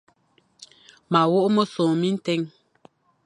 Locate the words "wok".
1.31-1.47